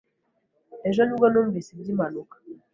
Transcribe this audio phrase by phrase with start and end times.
[0.87, 2.35] Ejo ni bwo numvise iby'impanuka.